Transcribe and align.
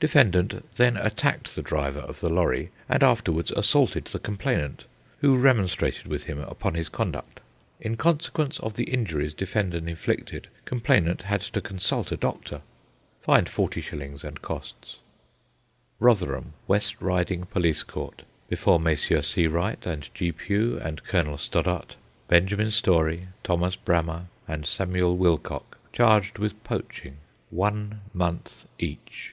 Defendant 0.00 0.64
then 0.76 0.96
attacked 0.96 1.56
the 1.56 1.60
driver 1.60 1.98
of 1.98 2.20
the 2.20 2.28
lorry, 2.30 2.70
and 2.88 3.02
afterwards 3.02 3.50
assaulted 3.50 4.04
the 4.04 4.20
complainant, 4.20 4.84
who 5.22 5.36
remonstrated 5.36 6.06
with 6.06 6.26
him 6.26 6.38
upon 6.38 6.74
his 6.74 6.88
conduct. 6.88 7.40
In 7.80 7.96
consequence 7.96 8.60
of 8.60 8.74
the 8.74 8.84
injuries 8.84 9.34
defendant 9.34 9.88
inflicted, 9.88 10.46
complainant 10.66 11.22
had 11.22 11.40
to 11.40 11.60
consult 11.60 12.12
a 12.12 12.16
doctor. 12.16 12.60
Fined 13.22 13.48
40s. 13.48 14.22
and 14.22 14.40
costs. 14.40 14.98
Rotherham 15.98 16.52
West 16.68 17.02
Riding 17.02 17.46
Police 17.46 17.82
Court. 17.82 18.22
Before 18.48 18.78
Messrs. 18.78 19.26
C. 19.26 19.48
Wright 19.48 19.84
and 19.84 20.08
G. 20.14 20.30
Pugh 20.30 20.78
and 20.78 21.02
Colonel 21.02 21.38
Stoddart. 21.38 21.96
Benjamin 22.28 22.70
Storey, 22.70 23.26
Thomas 23.42 23.74
Brammer, 23.74 24.26
and 24.46 24.64
Samuel 24.64 25.16
Wilcock, 25.16 25.76
charged 25.92 26.38
with 26.38 26.62
poaching. 26.62 27.16
One 27.50 28.02
month 28.14 28.64
each. 28.78 29.32